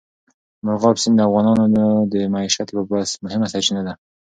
[0.65, 1.65] مورغاب سیند د افغانانو
[2.13, 3.93] د معیشت یوه مهمه سرچینه ده.